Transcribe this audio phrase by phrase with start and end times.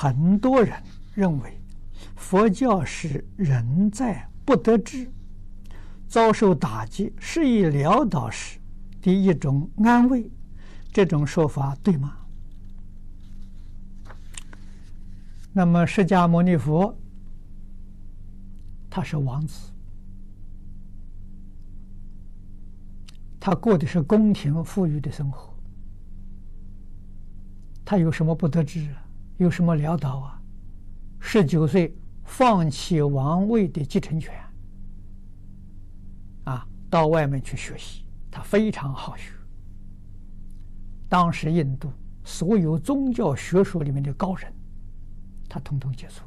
[0.00, 0.80] 很多人
[1.12, 1.60] 认为
[2.14, 5.10] 佛教是人在不得志、
[6.06, 8.60] 遭受打击、失意潦倒时
[9.02, 10.30] 的一种安慰，
[10.92, 12.16] 这种说法对吗？
[15.52, 16.96] 那么释迦牟尼佛
[18.88, 19.72] 他是王子，
[23.40, 25.52] 他过的是宫廷富裕的生活，
[27.84, 29.07] 他有什么不得志啊？
[29.38, 30.40] 有什么潦倒啊？
[31.20, 34.34] 十九岁放弃王位的继承权，
[36.44, 38.04] 啊，到外面去学习。
[38.30, 39.32] 他非常好学。
[41.08, 41.90] 当时印度
[42.24, 44.52] 所有宗教学说里面的高人，
[45.48, 46.22] 他统统接触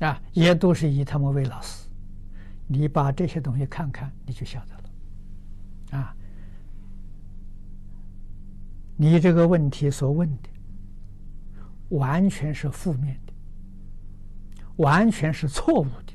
[0.00, 1.88] 了，啊，也都是以他们为老师。
[2.66, 6.16] 你把这些东西看看，你就晓得了，啊。
[8.96, 10.48] 你这个问题所问的，
[11.88, 13.32] 完全是负面的，
[14.76, 16.12] 完全是错误的，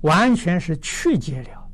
[0.00, 1.70] 完全是曲解了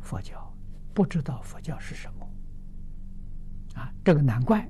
[0.00, 0.54] 佛教，
[0.92, 4.60] 不知道佛教是什么，啊，这个难怪，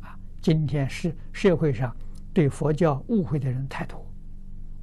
[0.00, 1.94] 啊，今天是社会上
[2.32, 4.10] 对佛教误会的人太多，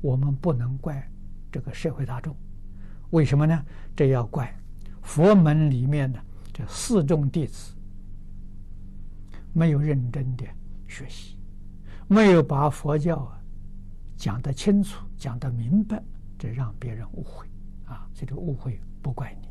[0.01, 1.09] 我们不能怪
[1.51, 2.35] 这个社会大众，
[3.09, 3.65] 为什么呢？
[3.95, 4.53] 这要怪
[5.01, 6.19] 佛门里面的
[6.53, 7.73] 这四众弟子。
[9.53, 10.45] 没有认真的
[10.87, 11.35] 学习，
[12.07, 13.37] 没有把佛教啊
[14.15, 16.01] 讲得清楚、讲得明白，
[16.37, 17.45] 这让别人误会
[17.85, 18.07] 啊！
[18.13, 19.47] 这个误会不怪你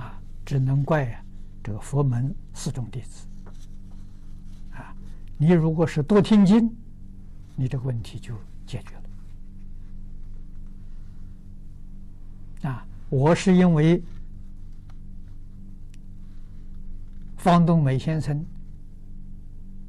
[0.00, 1.22] 啊，只能怪啊
[1.62, 3.26] 这个佛门四众弟子
[4.72, 4.92] 啊！
[5.36, 6.74] 你如果是多听经，
[7.54, 8.34] 你这个问题就
[8.66, 8.96] 解决
[12.62, 12.86] 了啊！
[13.08, 14.02] 我是因为。
[17.38, 18.44] 方东美先生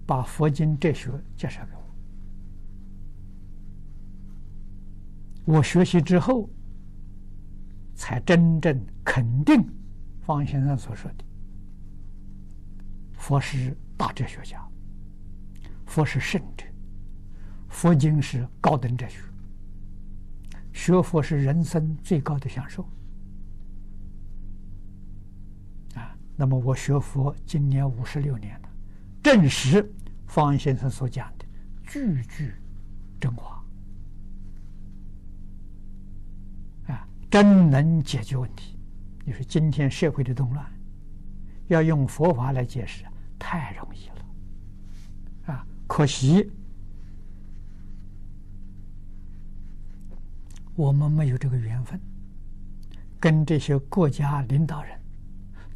[0.05, 1.72] 把佛经哲学介绍给
[5.45, 6.47] 我，我学习之后，
[7.95, 9.67] 才真正肯定
[10.21, 11.26] 方先生所说的：
[13.14, 14.64] 佛是大哲学家，
[15.88, 16.65] 佛是圣者，
[17.67, 19.23] 佛经是高等哲学，
[20.71, 22.88] 学佛是人生最高的享受。
[26.39, 28.70] 那么我学佛今年五十六年了，
[29.22, 29.86] 证实
[30.26, 31.45] 方先生所讲的
[31.83, 32.54] 句句
[33.20, 33.61] 真话，
[36.88, 38.80] 啊，真能解决问题。
[39.26, 40.66] 你说今天社会的动乱，
[41.67, 43.04] 要用佛法来解释，
[43.38, 46.50] 太容易了，啊，可惜
[50.73, 52.00] 我们没有这个缘分，
[53.20, 54.98] 跟这些国家领导人。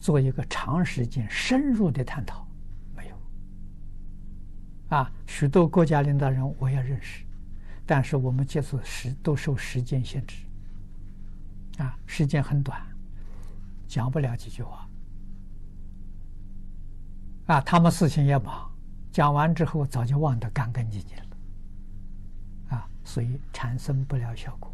[0.04, 2.46] 做一个长时间深入的探讨，
[2.94, 3.16] 没有。
[4.90, 7.24] 啊，许多国家领导人我也认识，
[7.86, 10.44] 但是我们接触时都受时间限制，
[11.78, 12.86] 啊，时间很短，
[13.88, 14.86] 讲不了几句话。
[17.46, 18.70] 啊，他们事情也忙，
[19.10, 24.70] 讲完之后早就忘得干干净净了，啊，所以产生不了效果。